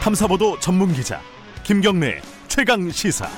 [0.00, 1.20] 탐사보도 전문 기자
[1.62, 3.28] 김경래 최강 시사.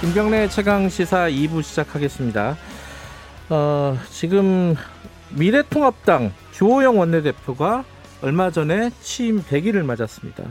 [0.00, 2.56] 김경래 최강 시사 2부 시작하겠습니다.
[3.50, 4.76] 어, 지금
[5.36, 7.84] 미래통합당 주호영 원내대표가
[8.22, 10.44] 얼마 전에 취임 100일을 맞았습니다.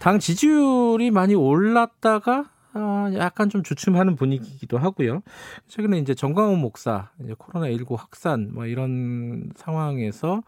[0.00, 5.22] 당 지지율이 많이 올랐다가 어, 약간 좀 주춤하는 분위기이기도 하고요.
[5.68, 10.42] 최근에 이제 정광훈 목사 이제 코로나19 확산 뭐 이런 상황에서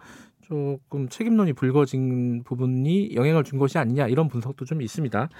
[0.53, 5.31] 조금 책임론이 불거진 부분이 영향을 준 것이 아니냐 이런 분석도 좀 있습니다.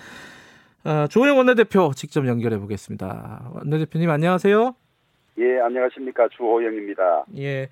[0.85, 3.53] 어, 조영 원내대표 직접 연결해 보겠습니다.
[3.55, 4.75] 원내대표님 안녕하세요.
[5.39, 7.27] 예, 안녕하십니까 주호영입니다.
[7.37, 7.69] 예.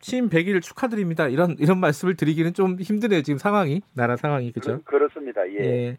[0.00, 1.28] 취임 100일 축하드립니다.
[1.28, 3.22] 이런 이런 말씀을 드리기는 좀 힘드네요.
[3.22, 4.80] 지금 상황이 나라 상황이 그죠?
[4.84, 5.58] 그, 렇습니다 예.
[5.60, 5.96] 예.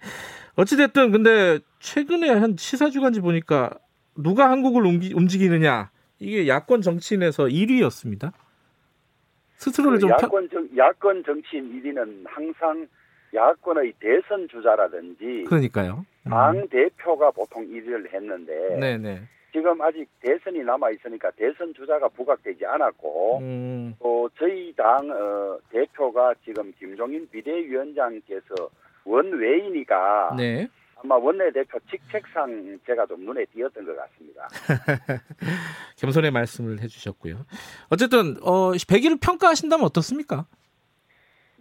[0.56, 3.70] 어찌 됐든 근데 최근에 한 시사 주간지 보니까
[4.18, 8.34] 누가 한국을 움직이느냐 이게 야권 정치인에서 1위였습니다.
[9.62, 12.88] 스스로를 좀 야권 정 야권 정치인 1위는 항상
[13.34, 16.04] 야권의 대선 주자라든지 그러니까요.
[16.26, 16.30] 음.
[16.30, 19.22] 당 대표가 보통 1위를 했는데 네네.
[19.54, 23.96] 지금 아직 대선이 남아 있으니까 대선 주자가 부각되지 않았고 음.
[24.00, 28.56] 또 저희 당 어, 대표가 지금 김종인 비대위원장께서
[29.06, 30.68] 원외이니까 네.
[31.04, 34.48] 아마 원내대표 직책상 제가 좀 눈에 띄었던 것 같습니다.
[35.98, 37.46] 겸손의 말씀을 해주셨고요.
[37.90, 40.46] 어쨌든 어, 100일을 평가하신다면 어떻습니까?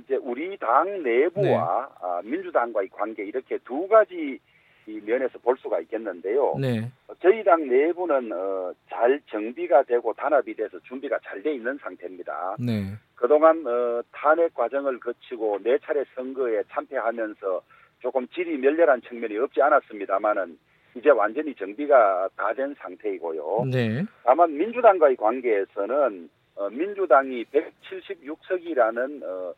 [0.04, 1.56] 이제 우리 당 내부와 네.
[2.02, 4.38] 아, 민주당과의 관계 이렇게 두 가지
[4.86, 6.56] 이 면에서 볼 수가 있겠는데요.
[6.58, 6.90] 네.
[7.22, 12.56] 저희 당 내부는 어, 잘 정비가 되고 단합이 돼서 준비가 잘 돼 있는 상태입니다.
[12.58, 12.94] 네.
[13.14, 17.62] 그동안 어, 탄핵 과정을 거치고 네 차례 선거에 참패하면서
[18.00, 20.58] 조금 질이 멸렬한 측면이 없지 않았습니다만은
[20.96, 23.66] 이제 완전히 정비가 다 된 상태이고요.
[23.70, 24.04] 네.
[24.24, 29.54] 다만 민주당과의 관계에서는 어, 민주당이 176석이라는 어,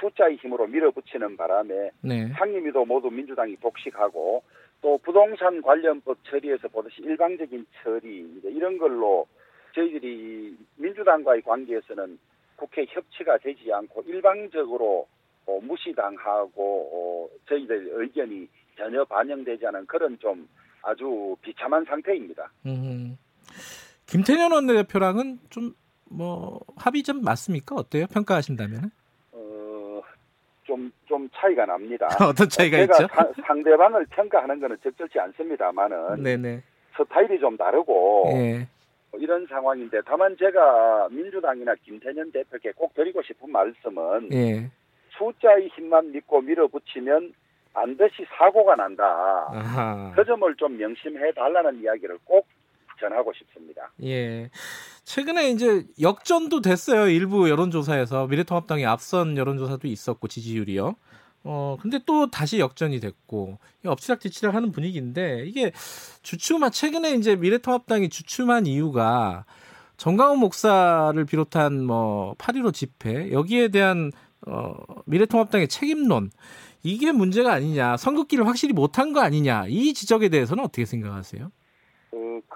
[0.00, 2.28] 숫자의 힘으로 밀어붙이는 바람에 네.
[2.36, 4.42] 상임위도 모두 민주당이 독식하고
[4.82, 9.26] 또 부동산 관련법 처리에서 보듯이 일방적인 처리 이제 이런 걸로
[9.74, 12.18] 저희들이 민주당과의 관계에서는
[12.56, 15.06] 국회 협치가 되지 않고 일방적으로
[15.46, 20.48] 어, 무시당하고 어, 저희들 의견이 전혀 반영되지 않은 그런 좀
[20.82, 22.50] 아주 비참한 상태입니다.
[22.66, 23.16] 음,
[24.06, 25.74] 김태년 원내대표랑은 좀
[26.10, 27.74] 뭐 합의 좀 맞습니까?
[27.74, 28.06] 어때요?
[28.12, 28.90] 평가하신다면?
[30.64, 32.08] 좀, 좀 차이가 납니다.
[32.28, 33.06] 어떤 차이가 있죠?
[33.06, 36.60] 사, 상대방을 평가하는 것은 적절치 않습니다만은 네네.
[36.96, 38.66] 스타일이 좀 다르고 예.
[39.12, 44.70] 뭐 이런 상황인데 다만 제가 민주당이나 김태년 대표께 꼭 드리고 싶은 말씀은 예.
[45.18, 47.32] 숫자의 힘만 믿고 밀어붙이면
[47.72, 49.04] 반드시 사고가 난다.
[49.50, 50.12] 아하.
[50.16, 52.46] 그 점을 좀 명심해 달라는 이야기를 꼭
[52.98, 53.90] 전하고 싶습니다.
[54.02, 54.50] 예.
[55.04, 57.08] 최근에 이제 역전도 됐어요.
[57.08, 60.96] 일부 여론조사에서 미래통합당이 앞선 여론조사도 있었고 지지율이요.
[61.44, 65.70] 어 근데 또 다시 역전이 됐고 엎치락뒤치락 하는 분위기인데 이게
[66.22, 69.44] 주춤한 최근에 이제 미래통합당이 주춤한 이유가
[69.96, 74.10] 정강훈 목사를 비롯한 뭐8.15 집회 여기에 대한
[74.46, 74.74] 어
[75.06, 76.30] 미래통합당의 책임론
[76.82, 81.50] 이게 문제가 아니냐 선긋기를 확실히 못한 거 아니냐 이 지적에 대해서는 어떻게 생각하세요?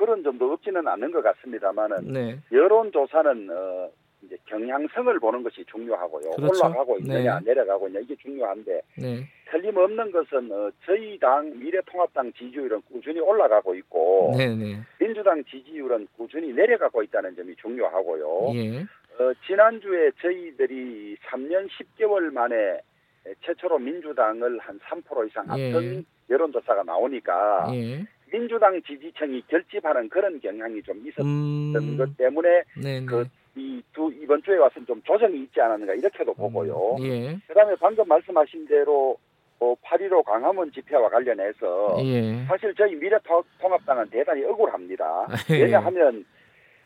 [0.01, 2.39] 그런 점도 없지는 않는 것 같습니다만은 네.
[2.51, 3.91] 여론조사는 어,
[4.23, 6.31] 이제 경향성을 보는 것이 중요하고요.
[6.31, 6.67] 그렇죠.
[6.67, 7.51] 올라가고 있느냐 네.
[7.51, 9.29] 내려가고 있냐 이게 중요한데 네.
[9.51, 14.81] 틀림없는 것은 어, 저희 당 미래통합당 지지율은 꾸준히 올라가고 있고 네, 네.
[14.99, 18.55] 민주당 지지율은 꾸준히 내려가고 있다는 점이 중요하고요.
[18.55, 18.87] 예.
[19.21, 22.81] 어, 지난주에 저희들이 3년 10개월 만에
[23.45, 26.03] 최초로 민주당을 한 3% 이상 앞선 예.
[26.31, 28.05] 여론조사가 나오니까 예.
[28.33, 31.97] 민주당 지지층이 결집하는 그런 경향이 좀 있었던 음...
[31.99, 32.63] 것 때문에
[33.07, 33.27] 그
[33.57, 36.97] 이 두 이번 주에 와서는 좀 조정이 있지 않았는가 이렇게도 보고요.
[36.99, 37.39] 음, 예.
[37.49, 39.17] 그다음에 방금 말씀하신 대로
[39.59, 42.45] 어, 8.15 광화문 집회와 관련해서 예.
[42.47, 45.27] 사실 저희 미래통합당은 대단히 억울합니다.
[45.51, 45.63] 예.
[45.65, 46.25] 왜냐하면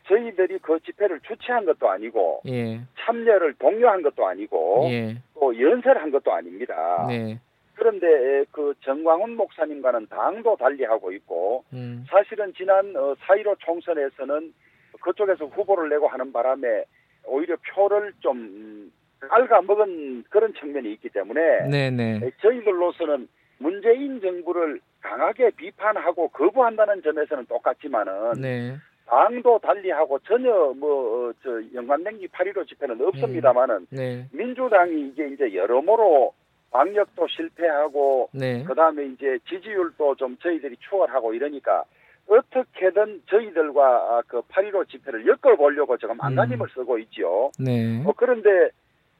[0.07, 2.81] 저희들이 그 집회를 주최한 것도 아니고 예.
[2.99, 5.17] 참여를 독려한 것도 아니고 예.
[5.33, 7.05] 또 연설한 것도 아닙니다.
[7.07, 7.39] 네.
[7.75, 12.05] 그런데 그 정광훈 목사님과는 당도 달리하고 있고 음.
[12.09, 14.53] 사실은 지난 4.15 어, 총선에서는
[15.01, 16.85] 그쪽에서 후보를 내고 하는 바람에
[17.25, 22.31] 오히려 표를 좀 갉아먹은 그런 측면이 있기 때문에 네네.
[22.41, 23.27] 저희들로서는
[23.57, 28.75] 문재인 정부를 강하게 비판하고 거부한다는 점에서는 똑같지만은 네.
[29.05, 33.87] 당도 달리하고 전혀 뭐저 어, 연관된 기8.15 집회는 없습니다만은 음.
[33.89, 34.27] 네.
[34.31, 36.33] 민주당이 이게 이제 여러모로
[36.71, 38.63] 방역도 실패하고 네.
[38.63, 41.83] 그다음에 이제 지지율도 좀 저희들이 추월하고 이러니까
[42.27, 46.69] 어떻게든 저희들과 그 8.15 집회를 엮어 보려고 지금 안간힘을 음.
[46.73, 47.51] 쓰고 있죠.
[47.59, 48.03] 네.
[48.05, 48.49] 어, 그런데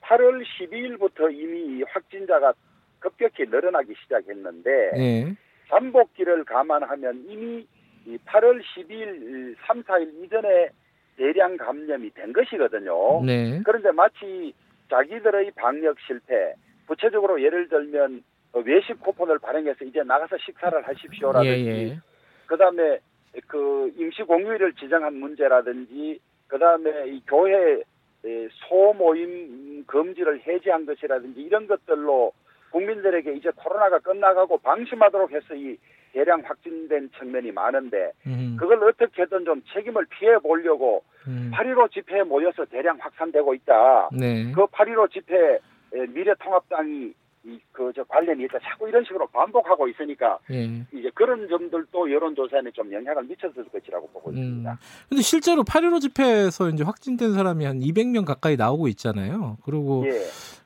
[0.01, 2.53] 8월 12일부터 이미 확진자가
[2.99, 5.35] 급격히 늘어나기 시작했는데 네.
[5.69, 7.67] 잠복기를 감안하면 이미
[8.05, 10.69] 8월 12일, 3, 4일 이전에
[11.17, 13.23] 대량 감염이 된 것이거든요.
[13.25, 13.61] 네.
[13.63, 14.53] 그런데 마치
[14.89, 16.53] 자기들의 방역 실패,
[16.87, 18.23] 구체적으로 예를 들면
[18.65, 21.99] 외식 쿠폰을 발행해서 이제 나가서 식사를 하십시오라든지, 예, 예.
[22.45, 22.99] 그 다음에
[23.47, 27.81] 그 임시 공휴일을 지정한 문제라든지, 그 다음에 이 교회
[28.67, 32.33] 소모임 금지를 해제한 것이라든지 이런 것들로
[32.71, 35.77] 국민들에게 이제 코로나가 끝나가고 방심하도록 해서 이
[36.15, 38.55] 대량 확진된 측면이 많은데 음.
[38.57, 41.51] 그걸 어떻게든 좀 책임을 피해 보려고 음.
[41.53, 44.09] 8.15 집회에 모여서 대량 확산되고 있다.
[44.13, 44.53] 네.
[44.53, 45.59] 그8.15 집회
[46.13, 47.13] 미래통합당이
[47.73, 48.59] 그저 관련이 있다.
[48.63, 50.63] 자꾸 이런 식으로 반복하고 있으니까 예.
[50.93, 54.37] 이제 그런 점들도 여론조사에는 좀 영향을 미쳤을 것이라고 보고 음.
[54.37, 54.79] 있습니다.
[55.09, 59.57] 근데 실제로 8.15 집회에서 이제 확진된 사람이 한 200명 가까이 나오고 있잖아요.
[59.65, 60.21] 그리고 예.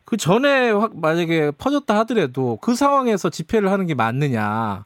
[0.06, 4.86] 그 전에 확 만약에 퍼졌다 하더라도 그 상황에서 집회를 하는 게 맞느냐?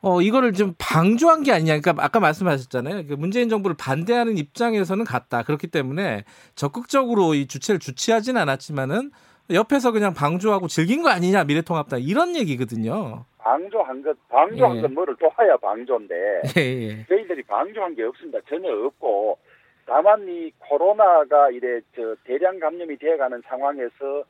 [0.00, 1.80] 어, 이거를 좀 방조한 게 아니냐.
[1.80, 3.06] 그러니까 아까 말씀하셨잖아요.
[3.06, 5.42] 그 문재인 정부를 반대하는 입장에서는 같다.
[5.42, 6.24] 그렇기 때문에
[6.54, 9.10] 적극적으로 이 주체를 주치하진 않았지만은
[9.50, 11.44] 옆에서 그냥 방조하고 즐긴 거 아니냐.
[11.44, 13.24] 미래통합당 이런 얘기거든요.
[13.38, 14.82] 방조한 것, 방조한 예.
[14.82, 16.14] 건 뭐를 또 하야 방조인데.
[16.58, 17.06] 예, 예.
[17.08, 18.38] 저희들이 방조한 게 없습니다.
[18.48, 19.38] 전혀 없고.
[19.86, 24.22] 다만 이 코로나가 이래 저 대량 감염이 되어가는 상황에서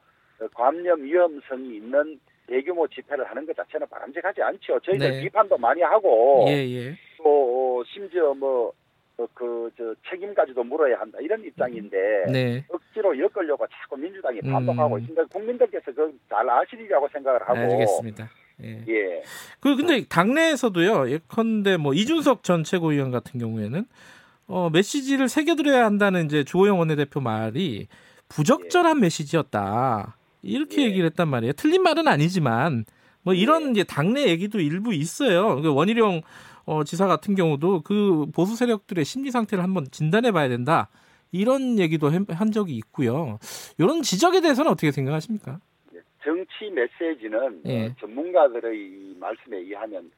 [0.55, 4.81] 감염 위험성이 있는 대규모 집회를 하는 것 자체는 바람직하지 않죠.
[4.81, 5.21] 저희들 네.
[5.23, 6.95] 비판도 많이 하고 예, 예.
[7.19, 8.73] 또 심지어 뭐
[9.35, 11.97] 그저 그, 책임까지도 물어야 한다 이런 입장인데
[12.33, 12.65] 네.
[12.69, 15.01] 억지로 엮으려고 자꾸 민주당이 반복하고 음.
[15.01, 15.25] 있습니다.
[15.27, 18.31] 국민들께서 그 잘 아시리라고 생각을 하고 알겠습니다.
[18.63, 18.85] 예.
[18.89, 19.23] 예.
[19.61, 21.11] 그 근데 당내에서도요.
[21.11, 23.85] 예컨대 뭐 이준석 전 최고위원 같은 경우에는
[24.47, 27.89] 어 메시지를 새겨드려야 한다는 이제 주호영 원내대표 말이
[28.29, 29.01] 부적절한 예.
[29.03, 30.17] 메시지였다.
[30.43, 30.87] 이렇게 예.
[30.87, 31.53] 얘기를 했단 말이에요.
[31.55, 32.85] 틀린 말은 아니지만
[33.23, 33.71] 뭐 이런 예.
[33.71, 35.61] 이제 당내 얘기도 일부 있어요.
[35.61, 36.23] 그 원희룡
[36.67, 40.89] 어, 지사 같은 경우도 그 보수 세력들의 심리 상태를 한번 진단해 봐야 된다.
[41.33, 43.39] 이런 얘기도 한 적이 있고요.
[43.79, 45.61] 이런 지적에 대해서는 어떻게 생각하십니까?
[45.95, 47.87] 예, 정치 메시지는 예.
[47.87, 50.11] 어, 전문가들의 말씀에 의하면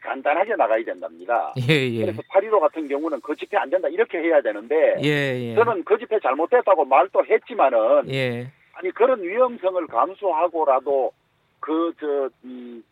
[0.00, 1.54] 간단하게 나가야 된답니다.
[1.68, 2.00] 예, 예.
[2.02, 5.54] 그래서 8.15 같은 경우는 그 집회 안 된다 이렇게 해야 되는데 예, 예.
[5.54, 8.52] 저는 그 집회 잘못됐다고 말도 했지만은 예.
[8.78, 11.12] 아니 그런 위험성을 감수하고라도
[11.58, 12.84] 그저 음,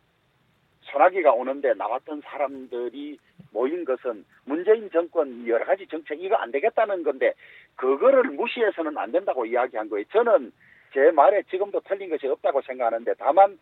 [0.81, 3.17] 소나기가 오는데 나왔던 사람들이
[3.53, 7.33] 모인 것은 문재인 정권 여러 가지 정책 이거 안 되겠다는 건데
[7.75, 10.03] 그거를 무시해서는 안 된다고 이야기한 거예요.
[10.11, 10.51] 저는
[10.93, 13.57] 제 말에 지금도 틀린 것이 없다고 생각하는데 다만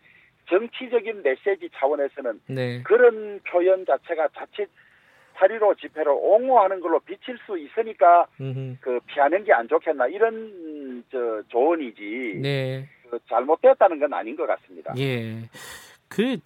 [0.50, 2.81] 정치적인 메시지 차원에서는 네.
[2.83, 4.68] 그런 표현 자체가 자칫
[5.38, 8.78] 8.15 집회를 옹호하는 걸로 비칠 수 있으니까 음흠.
[8.82, 12.88] 그 피하는 게 안 좋겠나 이런 저 조언이지 네.
[13.10, 14.94] 그 잘못됐다는 건 아닌 것 같습니다.
[14.98, 15.44] 예.
[16.16, 16.38] 그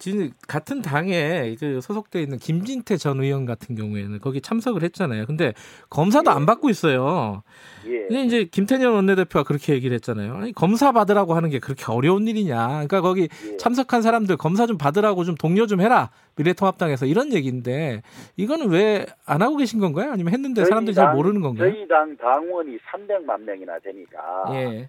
[0.48, 5.26] 같은 당에 그 소속돼 있는 김진태 전 의원 같은 경우에는 거기 참석을 했잖아요.
[5.26, 5.54] 근데
[5.90, 6.34] 검사도 예.
[6.34, 7.44] 안 받고 있어요.
[7.86, 8.08] 예.
[8.08, 10.34] 근데 이제 김태년 원내대표가 그렇게 얘기를 했잖아요.
[10.34, 12.66] 아니, 검사 받으라고 하는 게 그렇게 어려운 일이냐.
[12.66, 13.56] 그러니까 거기 예.
[13.58, 16.10] 참석한 사람들 검사 좀 받으라고 좀 독려 좀 해라.
[16.34, 18.02] 미래통합당에서 이런 얘기인데
[18.36, 20.10] 이거는 왜 안 하고 계신 건가요?
[20.10, 21.70] 아니면 했는데 사람들이 당, 잘 모르는 건가요?
[21.70, 24.18] 저희 당 당원이 300만 명이나 되니까
[24.54, 24.88] 예.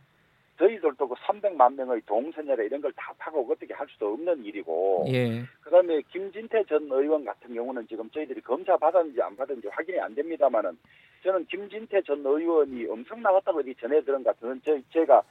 [0.57, 5.43] 저희들도 그 300만 명의 동선이라 이런 걸 다 파고 어떻게 할 수도 없는 일이고 예.
[5.61, 10.77] 그다음에 김진태 전 의원 같은 경우는 지금 저희들이 검사 받았는지 안 받았는지 확인이 안 됩니다만은
[11.23, 15.23] 저는 김진태 전 의원이 엄청 나왔다고 어디 전해 들은 것 같은 저 제가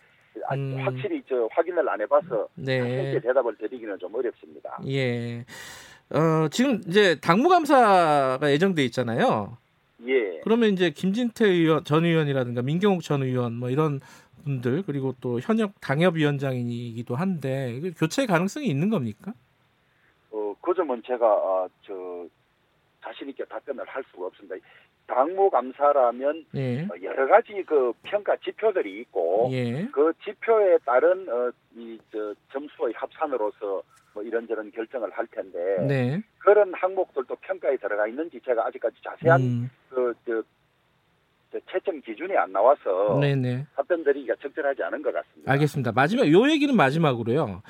[0.54, 0.78] 음.
[0.80, 3.20] 확실히 저 확인을 안 해봐서 네.
[3.20, 4.80] 대답을 드리기는 좀 어렵습니다.
[4.88, 5.44] 예.
[6.10, 9.56] 어, 지금 이제 당무감사가 예정돼 있잖아요.
[10.06, 10.40] 예.
[10.42, 14.00] 그러면 이제 김진태 의원 전 의원이라든가 민경욱 전 의원 뭐 이런
[14.44, 19.32] 분들 그리고 또 현역 당협위원장이기도 한데 교체 가능성이 있는 겁니까?
[20.30, 22.26] 어, 그 점은 제가 어, 저
[23.02, 24.56] 자신 있게 답변을 할 수가 없습니다.
[25.06, 26.82] 당무 감사라면 예.
[26.84, 29.86] 어, 여러 가지 그 평가 지표들이 있고 예.
[29.92, 33.82] 그 지표에 따른 어, 이저 점수의 합산으로서
[34.14, 36.22] 뭐 이런저런 결정을 할 텐데 네.
[36.38, 39.70] 그런 항목들도 평가에 들어가 있는지 제가 아직까지 자세한 음.
[39.88, 40.42] 그저
[41.70, 43.66] 채점 기준이 안 나와서 네네.
[43.76, 45.52] 답변 드리기가 적절하지 않은 것 같습니다.
[45.52, 45.92] 알겠습니다.
[45.92, 47.62] 마지막 요 얘기는 마지막으로요.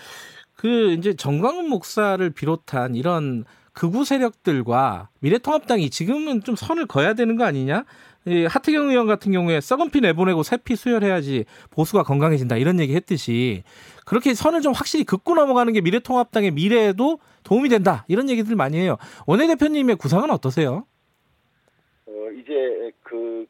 [0.57, 7.45] 그 이제 정광훈 목사를 비롯한 이런 극우 세력들과 미래통합당이 지금은 좀 선을 그어야 되는 거
[7.45, 7.85] 아니냐?
[8.27, 12.95] 이 하태경 의원 같은 경우에 썩은 피 내보내고 새 피 수혈해야지 보수가 건강해진다 이런 얘기
[12.95, 13.63] 했듯이
[14.05, 18.99] 그렇게 선을 좀 확실히 긋고 넘어가는 게 미래통합당의 미래에도 도움이 된다 이런 얘기들 많이 해요.
[19.27, 20.85] 원내대표님의 구상은 어떠세요?
[22.07, 23.47] 어, 이제 그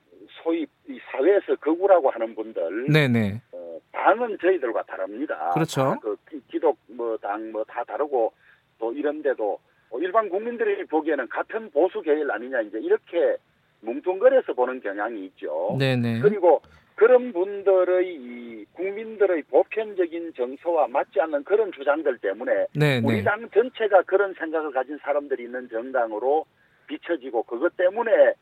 [0.50, 3.40] 소위 이 사회에서 거구라고 하는 분들 네네.
[3.52, 5.50] 어, 당은 저희들과 다릅니다.
[5.54, 5.96] 그렇죠.
[6.02, 6.16] 그
[6.50, 8.32] 기독 뭐 당 뭐 다 다르고
[8.78, 9.58] 또 이런데도
[10.00, 13.36] 일반 국민들이 보기에는 같은 보수 계열 아니냐 이제 이렇게
[13.82, 15.76] 뭉뚱거려서 보는 경향이 있죠.
[15.78, 16.20] 네네.
[16.20, 16.60] 그리고
[16.96, 23.06] 그런 분들의 이 국민들의 보편적인 정서와 맞지 않는 그런 주장들 때문에 네네.
[23.06, 26.44] 우리 당 전체가 그런 생각을 가진 사람들이 있는 정당으로
[26.88, 28.34] 비춰지고 그것 때문에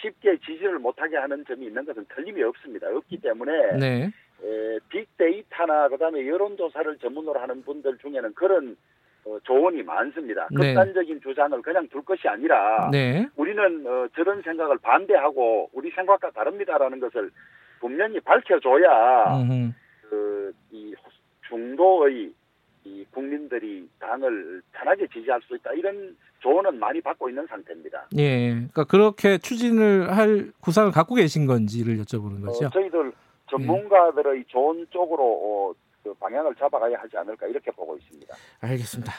[0.00, 2.88] 쉽게 지지를 못하게 하는 점이 있는 것은 틀림이 없습니다.
[2.88, 4.10] 없기 때문에 네.
[4.44, 8.76] 에, 빅데이터나 그다음에 여론조사를 전문으로 하는 분들 중에는 그런
[9.24, 10.46] 어, 조언이 많습니다.
[10.52, 10.72] 네.
[10.74, 13.26] 극단적인 주장을 그냥 둘 것이 아니라 네.
[13.34, 17.30] 우리는 어, 저런 생각을 반대하고 우리 생각과 다릅니다라는 것을
[17.80, 19.42] 분명히 밝혀줘야
[20.08, 20.94] 그, 이
[21.48, 22.32] 중도의
[22.84, 28.08] 이 국민들이 당을 편하게 지지할 수 있다 이런 조언은 많이 받고 있는 상태입니다.
[28.16, 32.66] 예, 그러니까 그렇게 추진을 할 구상을 갖고 계신 건지를 여쭤보는 거죠.
[32.66, 33.12] 어, 저희들
[33.50, 34.44] 전문가들의 예.
[34.48, 38.34] 좋은 쪽으로 어, 그 방향을 잡아가야 하지 않을까 이렇게 보고 있습니다.
[38.60, 39.12] 알겠습니다.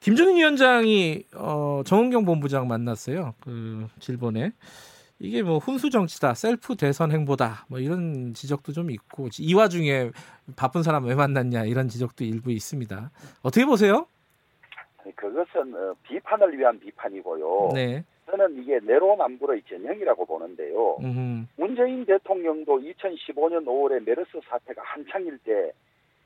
[0.00, 3.34] 김정인 위원장이 어, 정은경 본부장 만났어요.
[3.40, 4.52] 그 질본에
[5.18, 10.10] 이게 뭐 훈수 정치다, 셀프 대선 행보다 뭐 이런 지적도 좀 있고 이 와중에
[10.56, 13.10] 바쁜 사람 왜 만났냐 이런 지적도 일부 있습니다.
[13.42, 14.06] 어떻게 보세요?
[15.12, 17.70] 그것은 어, 비판을 위한 비판이고요.
[17.74, 18.04] 네.
[18.26, 20.96] 저는 이게 내로남불의 전형이라고 보는데요.
[21.00, 21.46] 음흠.
[21.56, 25.72] 문재인 대통령도 2015년 5월에 메르스 사태가 한창일 때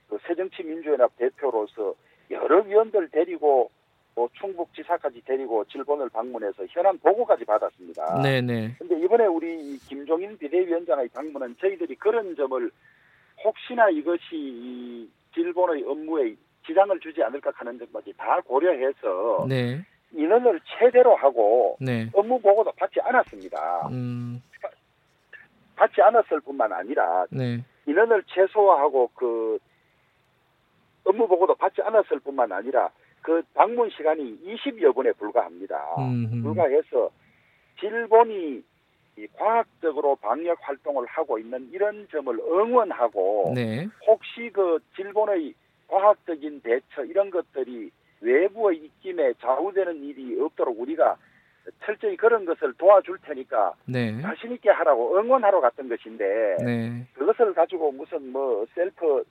[0.08, 1.94] 그 새정치민주연합 대표로서
[2.30, 3.70] 여러 위원들 데리고
[4.14, 8.22] 뭐 충북 지사까지 데리고 질본을 방문해서 현안 보고까지 받았습니다.
[8.22, 8.76] 네네.
[8.78, 12.70] 근데 이번에 우리 김종인 비대위원장의 방문은 저희들이 그런 점을
[13.44, 16.34] 혹시나 이것이 이 질본의 업무에
[16.68, 19.82] 지장을 주지 않을까 하는 점까지 다 고려해서 네.
[20.12, 22.08] 인원을 최대로 하고 네.
[22.12, 23.88] 업무 보고도 받지 않았습니다.
[23.88, 24.42] 음.
[25.74, 27.64] 받지 않았을 뿐만 아니라 네.
[27.86, 29.58] 인원을 최소화하고 그
[31.04, 32.90] 업무 보고도 받지 않았을 뿐만 아니라
[33.22, 35.76] 그 방문 시간이 20여 분에 불과합니다.
[35.98, 36.42] 음흠.
[36.42, 37.10] 불과해서
[37.80, 38.62] 질본이
[39.36, 43.88] 과학적으로 방역 활동을 하고 있는 이런 점을 응원하고 네.
[44.06, 45.54] 혹시 그 질본의
[45.88, 47.90] 과학적인 대처 이런 것들이
[48.20, 51.16] 외부의 입김에 좌우되는 일이 없도록 우리가
[51.84, 54.20] 철저히 그런 것을 도와줄 테니까 네.
[54.22, 57.06] 자신 있게 하라고 응원하러 갔던 것인데 네.
[57.14, 59.24] 그것을 가지고 무슨 뭐 셀프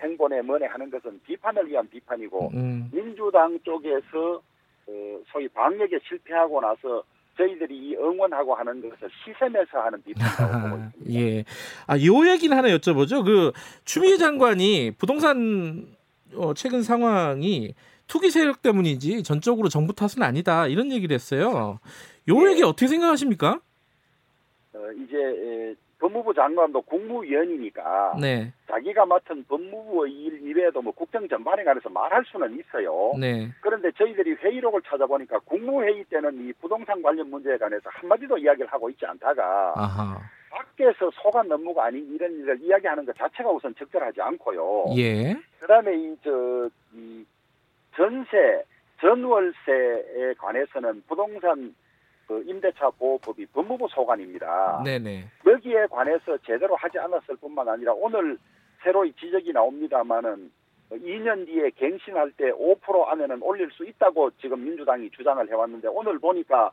[0.00, 2.90] 행본에 뭐네 하는 것은 비판을 위한 비판이고 음.
[2.92, 4.42] 민주당 쪽에서
[4.86, 7.02] 어, 소위 방역에 실패하고 나서
[7.36, 11.20] 저희들이 이 응원하고 하는 것을 시샘에서 하는 비판이라고 보고 있습니다.
[11.20, 11.44] 예.
[11.86, 13.24] 아, 요 얘기는 하나 여쭤보죠.
[13.24, 13.52] 그
[13.84, 15.86] 추미애 장관이 부동산
[16.34, 17.74] 어, 최근 상황이
[18.06, 21.78] 투기 세력 때문이지 전적으로 정부 탓은 아니다 이런 얘기를 했어요.
[22.28, 22.50] 요 예.
[22.50, 23.60] 얘기 어떻게 생각하십니까?
[24.74, 28.52] 어, 이제 법무부 장관도 국무위원이니까 네.
[28.68, 33.14] 자기가 맡은 법무부의 일 이외에도 뭐 국정 전반에 관해서 말할 수는 있어요.
[33.18, 33.50] 네.
[33.62, 39.06] 그런데 저희들이 회의록을 찾아보니까 국무회의 때는 이 부동산 관련 문제에 관해서 한마디도 이야기를 하고 있지
[39.06, 40.20] 않다가 아하.
[40.54, 44.86] 밖에서 소관 업무가 아닌 이런 일을 이야기하는 것 자체가 우선 적절하지 않고요.
[44.96, 45.34] 예.
[45.58, 47.26] 그다음에 이저이
[47.96, 48.64] 전세
[49.00, 51.74] 전월세에 관해서는 부동산
[52.26, 54.82] 그 임대차 보호법이 법무부 소관입니다.
[54.84, 55.24] 네네.
[55.46, 58.38] 여기에 관해서 제대로 하지 않았을 뿐만 아니라 오늘
[58.82, 60.50] 새로 지적이 나옵니다만은
[60.90, 66.70] 2년 뒤에 갱신할 때 5% 안에는 올릴 수 있다고 지금 민주당이 주장을 해왔는데 오늘 보니까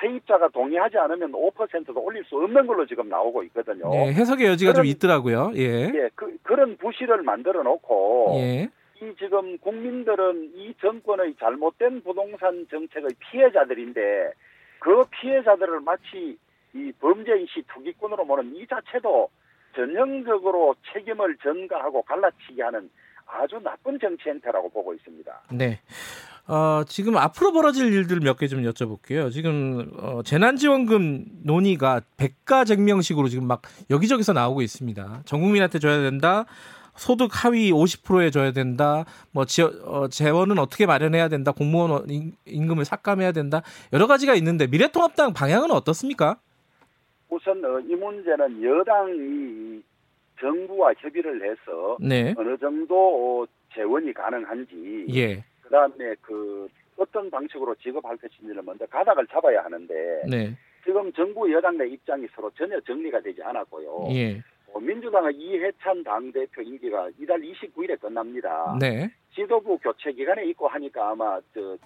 [0.00, 3.90] 세입자가 동의하지 않으면 5%도 올릴 수 없는 걸로 지금 나오고 있거든요.
[3.90, 5.52] 네, 해석의 여지가 그런, 좀 있더라고요.
[5.56, 5.90] 예.
[5.94, 8.68] 예, 그, 그런 부실을 만들어 놓고 예.
[9.02, 14.32] 이 지금 국민들은 이 정권의 잘못된 부동산 정책의 피해자들인데
[14.78, 16.36] 그 피해자들을 마치
[16.74, 19.28] 이 범죄인 시 투기꾼으로 보는 이 자체도
[19.74, 22.90] 전형적으로 책임을 전가하고 갈라치게 하는
[23.26, 25.40] 아주 나쁜 정치 행태라고 보고 있습니다.
[25.52, 25.78] 네.
[26.50, 29.30] 어, 지금 앞으로 벌어질 일들 몇 개 좀 여쭤볼게요.
[29.30, 35.22] 지금 어, 재난지원금 논의가 백가쟁명식으로 지금 막 여기저기서 나오고 있습니다.
[35.24, 36.46] 전 국민한테 줘야 된다.
[36.96, 39.04] 소득 하위 50%에 줘야 된다.
[39.30, 41.52] 뭐 지, 어, 재원은 어떻게 마련해야 된다.
[41.52, 42.06] 공무원
[42.46, 43.62] 임금을 삭감해야 된다.
[43.92, 46.36] 여러 가지가 있는데 미래통합당 방향은 어떻습니까?
[47.28, 49.82] 우선 어, 이 문제는 여당이
[50.40, 52.34] 정부와 협의를 해서 네.
[52.36, 55.44] 어느 정도 재원이 가능한지 예.
[55.70, 60.56] 그다음에 그 어떤 방식으로 지급할 것인지를 먼저 가닥을 잡아야 하는데 네.
[60.84, 64.08] 지금 정부 여당 내 입장이 서로 전혀 정리가 되지 않았고요.
[64.10, 64.42] 예.
[64.72, 68.76] 어, 민주당의 이해찬 당대표 임기가 이달 29일에 끝납니다.
[68.80, 69.08] 네.
[69.34, 71.76] 지도부 교체 기간에 있고 하니까 아마 저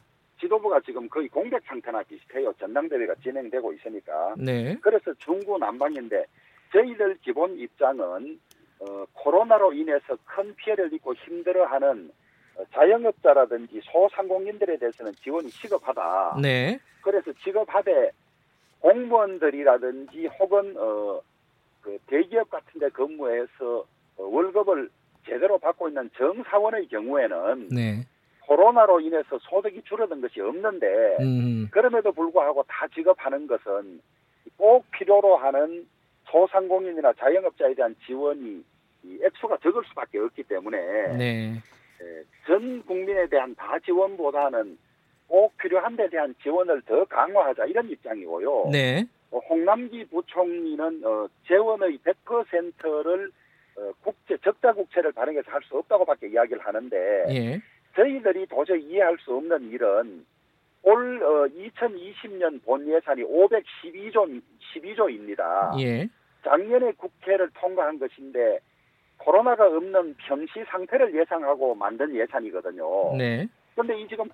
[0.40, 2.52] 지도부가 지금 거의 공백 상태나 비슷해요.
[2.58, 4.34] 전당대회가 진행되고 있으니까.
[4.38, 4.76] 네.
[4.80, 6.24] 그래서 중구 난방인데
[6.72, 8.40] 저희들 기본 입장은
[8.80, 12.23] 어, 코로나로 인해서 큰 피해를 입고 힘들어하는 어,
[12.72, 16.38] 자영업자라든지 소상공인들에 대해서는 지원이 시급하다.
[16.40, 16.78] 네.
[17.02, 18.10] 그래서 지급하되
[18.80, 21.20] 공무원들이라든지 혹은 어,
[21.80, 23.84] 그 대기업 같은 데 근무해서
[24.16, 24.90] 어, 월급을
[25.26, 28.06] 제대로 받고 있는 정사원의 경우에는 네.
[28.46, 31.68] 코로나로 인해서 소득이 줄어든 것이 없는데 음.
[31.70, 34.00] 그럼에도 불구하고 다 지급하는 것은
[34.56, 35.86] 꼭 필요로 하는
[36.26, 38.62] 소상공인이나 자영업자에 대한 지원이
[39.04, 41.62] 이 액수가 적을 수밖에 없기 때문에 네.
[42.46, 44.78] 전 국민에 대한 다 지원보다는
[45.26, 48.68] 꼭 필요한 데 대한 지원을 더 강화하자 이런 입장이고요.
[48.70, 49.04] 네.
[49.30, 53.30] 어, 홍남기 부총리는 어, 재원의 100%를
[53.76, 57.60] 어, 국채 적자 국채를 발행해서 할 수 없다고밖에 이야기를 하는데 예.
[57.96, 60.24] 저희들이 도저히 이해할 수 없는 일은
[60.82, 64.40] 올 어, 2020년 본 예산이 512조
[64.74, 65.80] 12조입니다.
[65.80, 66.08] 예.
[66.44, 68.60] 작년에 국회를 통과한 것인데
[69.18, 73.16] 코로나가 없는 평시 상태를 예상하고 만든 예산이거든요.
[73.16, 73.46] 네.
[73.74, 74.28] 그런데 이 지금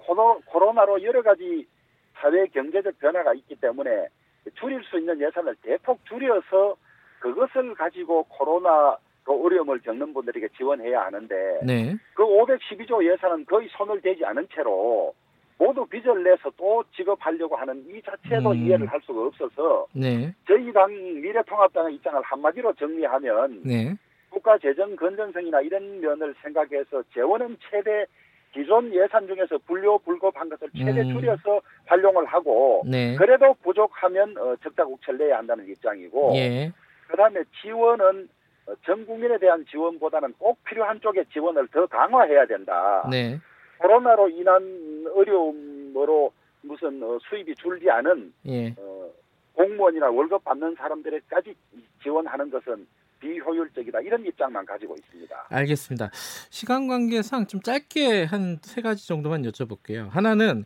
[0.46, 1.66] 코로나로 여러 가지
[2.14, 4.08] 사회 경제적 변화가 있기 때문에
[4.54, 6.76] 줄일 수 있는 예산을 대폭 줄여서
[7.20, 11.96] 그것을 가지고 코로나로 어려움을 겪는 분들에게 지원해야 하는데 네.
[12.14, 15.14] 그 512조 예산은 거의 손을 대지 않은 채로
[15.58, 18.66] 모두 빚을 내서 또 지급하려고 하는 이 자체도 음.
[18.66, 20.34] 이해를 할 수가 없어서 네.
[20.46, 23.94] 저희 당 미래통합당의 입장을 한마디로 정리하면 네.
[24.30, 28.06] 국가 재정 건전성이나 이런 면을 생각해서 재원은 최대
[28.52, 31.12] 기존 예산 중에서 분료불급한 것을 최대 음.
[31.12, 33.14] 줄여서 활용을 하고 네.
[33.16, 36.72] 그래도 부족하면 어, 적자국채를 내야 한다는 입장이고 예.
[37.08, 38.28] 그다음에 지원은
[38.66, 43.06] 어, 전 국민에 대한 지원보다는 꼭 필요한 쪽의 지원을 더 강화해야 된다.
[43.10, 43.38] 네.
[43.78, 46.32] 코로나로 인한 어려움으로
[46.62, 48.74] 무슨 어, 수입이 줄지 않은 예.
[48.78, 49.10] 어,
[49.54, 51.54] 공무원이나 월급 받는 사람들에까지
[52.02, 52.86] 지원하는 것은
[53.20, 55.46] 비효율적이다 이런 입장만 가지고 있습니다.
[55.50, 56.10] 알겠습니다.
[56.50, 60.08] 시간 관계상 좀 짧게 한 세 가지 정도만 여쭤볼게요.
[60.10, 60.64] 하나는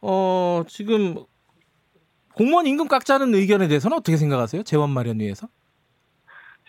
[0.00, 1.14] 어 지금
[2.34, 4.62] 공무원 임금 깎자는 의견에 대해서는 어떻게 생각하세요?
[4.64, 5.48] 재원 마련 위해서?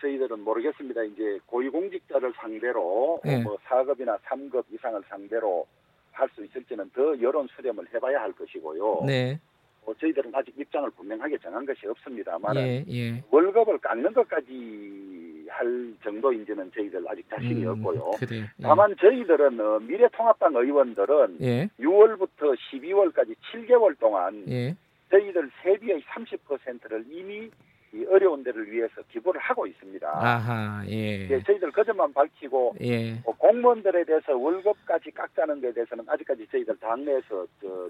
[0.02, 1.04] 저희들은 모르겠습니다.
[1.04, 3.42] 이제 고위공직자를 상대로 네.
[3.42, 5.66] 뭐 4급이나 3급 이상을 상대로
[6.12, 9.04] 할 수 있을지는 더 여론 수렴을 해봐야 할 것이고요.
[9.06, 9.40] 네.
[9.84, 13.24] 뭐 저희들은 아직 입장을 분명하게 정한 것이 없습니다만 예, 예.
[13.30, 15.15] 월급을 깎는 것까지
[15.58, 18.12] 할 정도인지는 저희들 아직 자신이 음, 없고요.
[18.20, 18.48] 그래, 예.
[18.62, 21.70] 다만 저희들은 어, 미래통합당 의원들은 예.
[21.80, 24.76] 6월부터 12월까지 7개월 동안 예.
[25.10, 27.50] 저희들 세비의 30%를 이미
[27.94, 30.06] 이 어려운 데를 위해서 기부를 하고 있습니다.
[30.08, 31.30] 아하, 예.
[31.30, 33.14] 예 저희들 그 점만 밝히고 예.
[33.24, 37.90] 뭐 공무원들에 대해서 월급까지 깎자는 데 대해서는 아직까지 저희들 당내에서 저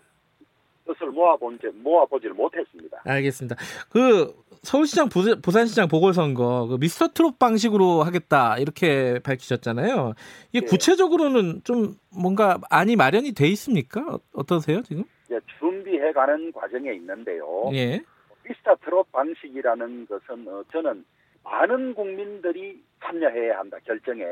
[0.85, 3.01] 뜻을 모아본 모아보지를 못했습니다.
[3.03, 3.55] 알겠습니다.
[3.89, 10.13] 그 서울시장 부산시장 보궐선거 그 미스터 트롯 방식으로 하겠다 이렇게 밝히셨잖아요.
[10.51, 10.65] 이게 네.
[10.65, 14.17] 구체적으로는 좀 뭔가 안이 마련이 돼 있습니까?
[14.33, 15.03] 어떠세요 지금?
[15.31, 17.69] 예, 준비해가는 과정에 있는데요.
[17.73, 18.01] 예.
[18.47, 21.03] 미스터 트롯 방식이라는 것은 어, 저는
[21.43, 24.23] 많은 국민들이 참여해야 한다 결정에.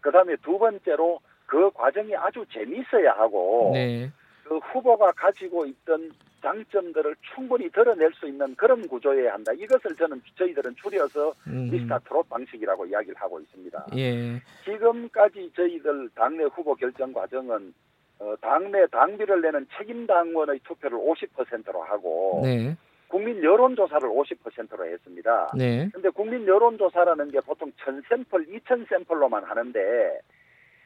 [0.00, 3.70] 그 다음에 두 번째로 그 과정이 아주 재미있어야 하고.
[3.74, 4.10] 네.
[4.44, 9.52] 그 후보가 가지고 있던 장점들을 충분히 드러낼 수 있는 그런 구조여야 한다.
[9.52, 11.70] 이것을 저는 저희들은 줄여서 음.
[11.70, 13.86] 미스터 트롯 방식이라고 이야기를 하고 있습니다.
[13.96, 14.42] 예.
[14.64, 17.72] 지금까지 저희들 당내 후보 결정 과정은
[18.18, 22.76] 어, 당내 당비를 내는 책임 당원의 투표를 50%로 하고 네.
[23.08, 25.52] 국민 여론조사를 50%로 했습니다.
[25.56, 25.88] 네.
[25.92, 30.20] 근데 국민 여론조사라는 게 보통 1000 샘플, 2000 샘플로만 하는데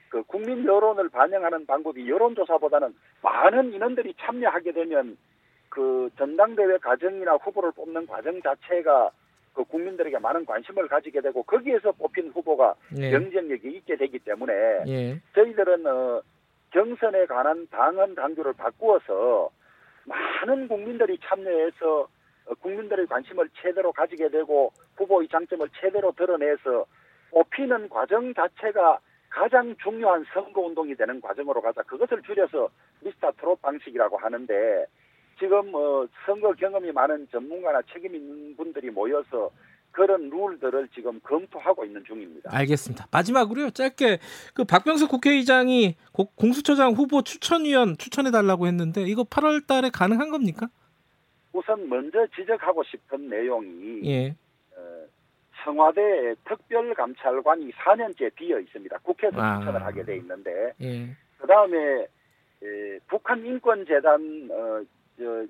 [0.08, 5.16] 그 국민 여론을 반영하는 방법이 여론조사보다는 많은 인원들이 참여하게 되면
[5.68, 9.10] 그 전당대회 과정이나 후보를 뽑는 과정 자체가
[9.52, 13.10] 그 국민들에게 많은 관심을 가지게 되고 거기에서 뽑힌 후보가 예.
[13.10, 14.52] 경쟁력이 있게 되기 때문에
[14.86, 15.20] 예.
[15.34, 16.22] 저희들은 어,
[16.70, 19.50] 경선에 관한 당헌 당규를 바꾸어서
[20.04, 22.08] 많은 국민들이 참여해서
[22.46, 26.86] 어, 국민들의 관심을 최대로 가지게 되고 후보의 장점을 최대로 드러내서
[27.30, 32.68] 뽑히는 과정 자체가 가장 중요한 선거 운동이 되는 과정으로 가자 그것을 줄여서
[33.00, 34.86] 미스터 트롯 방식이라고 하는데
[35.38, 39.50] 지금 어, 선거 경험이 많은 전문가나 책임 있는 분들이 모여서
[39.90, 42.50] 그런 룰들을 지금 검토하고 있는 중입니다.
[42.52, 43.06] 알겠습니다.
[43.10, 43.70] 마지막으로요.
[43.70, 44.18] 짧게
[44.54, 45.96] 그 박병석 국회의장이
[46.36, 50.68] 공수처장 후보 추천위원 추천해 달라고 했는데 이거 8월 달에 가능한 겁니까?
[51.52, 54.36] 우선 먼저 지적하고 싶은 내용이 예.
[55.62, 58.98] 청와대 특별감찰관이 4년째 비어 있습니다.
[58.98, 59.58] 국회에서 아.
[59.58, 61.08] 추천을 하게 돼 있는데 예.
[61.38, 62.06] 그 다음에
[63.06, 64.82] 북한 인권재단 어,
[65.18, 65.46] 저,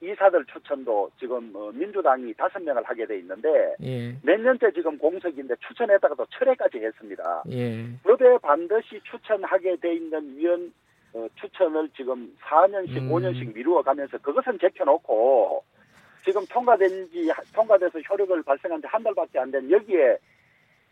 [0.00, 4.14] 이사들 추천도 지금 어, 민주당이 다섯 명을 하게 돼 있는데 예.
[4.22, 7.42] 몇 년째 지금 공석인데 추천했다가도 철회까지 했습니다.
[7.50, 7.88] 예.
[8.04, 10.72] 법에 반드시 추천하게 돼 있는 위원
[11.14, 13.08] 어, 추천을 지금 4년씩 음.
[13.08, 15.64] 5년씩 미루어 가면서 그것은 제껴놓고
[16.28, 20.18] 지금 통과된 지 통과돼서 효력을 발생한 지 한 달밖에 안 된 여기에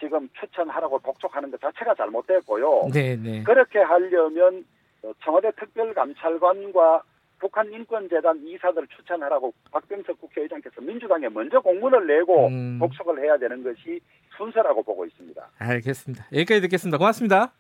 [0.01, 2.89] 지금 추천하라고 독촉하는 것 자체가 잘못됐고요.
[2.93, 3.17] 네네.
[3.17, 3.43] 네.
[3.43, 4.65] 그렇게 하려면
[5.03, 7.03] 어, 청와대 특별감찰관과
[7.39, 12.79] 북한 인권재단 이사들 추천하라고 박병석 국회의장께서 민주당에 먼저 공문을 내고 음.
[12.79, 14.01] 독촉을 해야 되는 것이
[14.39, 15.47] 순서라고 보고 있습니다.
[15.59, 16.27] 알겠습니다.
[16.33, 16.97] 여기까지 듣겠습니다.
[16.97, 17.53] 고맙습니다.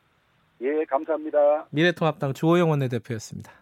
[0.62, 1.66] 예, 감사합니다.
[1.70, 3.52] 미래통합당 주호영 원내대표였습니다.